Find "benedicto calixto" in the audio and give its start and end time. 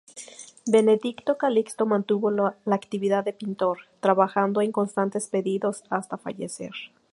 0.65-1.85